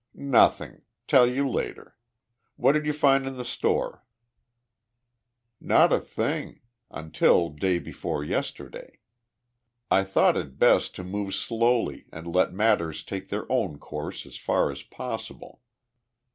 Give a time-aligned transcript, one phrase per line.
[0.15, 0.81] "Nothing.
[1.07, 1.95] Tell you later.
[2.55, 4.03] What'd you find in the store?"
[5.59, 8.97] "Not a thing until day before yesterday.
[9.91, 14.37] I thought it best to move slowly and let matters take their own course as
[14.37, 15.61] far as possible.